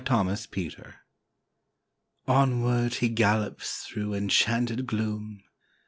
[0.03, 0.95] KNIGHT ERRANT
[2.27, 5.43] Onward he gallops through enchanted gloom.